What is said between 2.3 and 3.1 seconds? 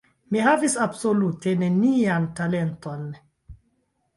talenton.